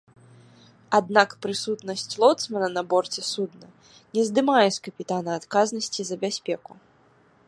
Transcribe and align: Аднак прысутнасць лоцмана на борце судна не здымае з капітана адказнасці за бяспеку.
Аднак 0.99 1.35
прысутнасць 1.45 2.07
лоцмана 2.23 2.69
на 2.77 2.83
борце 2.93 3.21
судна 3.33 3.67
не 4.17 4.21
здымае 4.31 4.67
з 4.79 4.83
капітана 4.87 5.31
адказнасці 5.43 6.01
за 6.11 6.15
бяспеку. 6.25 6.71